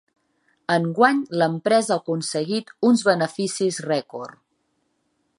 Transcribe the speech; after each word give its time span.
Enguany 0.75 1.19
l'empresa 1.41 1.93
ha 1.95 1.99
aconseguit 2.03 2.73
uns 2.89 3.03
beneficis 3.09 3.77
rècord. 3.91 4.41